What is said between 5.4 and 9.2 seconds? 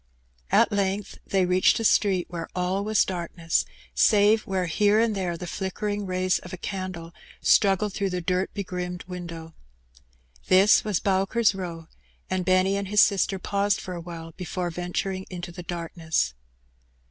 flickering jays of a candle struggled through the dirt begrimed